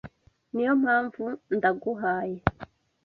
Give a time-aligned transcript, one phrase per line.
[0.53, 1.23] Niyo mpamvu
[1.55, 2.37] ndaguhaye.